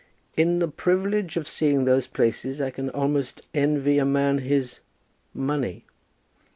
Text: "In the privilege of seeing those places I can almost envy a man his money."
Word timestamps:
"In 0.35 0.57
the 0.57 0.67
privilege 0.67 1.37
of 1.37 1.47
seeing 1.47 1.85
those 1.85 2.07
places 2.07 2.59
I 2.59 2.71
can 2.71 2.89
almost 2.89 3.43
envy 3.53 3.99
a 3.99 4.03
man 4.05 4.39
his 4.39 4.79
money." 5.31 5.85